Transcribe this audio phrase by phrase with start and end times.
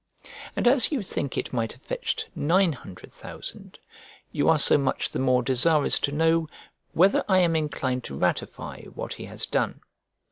[0.55, 3.77] And as you think it might have fetched nine hundred thousand,
[4.31, 6.49] you are so much the more desirous to know
[6.93, 9.81] whether I am inclined to ratify what he has done.